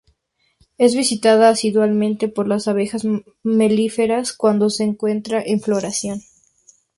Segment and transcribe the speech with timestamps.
[0.79, 3.03] Es visitada asiduamente por las abejas
[3.43, 6.21] melíferas cuando se encuentra en floración.